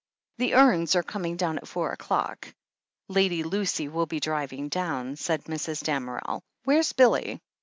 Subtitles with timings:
[0.39, 2.55] "The urns are coming down at four o'clock.
[3.07, 5.83] Lady Lucy will be driving down," said Mrs.
[5.83, 6.41] Damerel.
[6.63, 7.39] "Where's Billy?"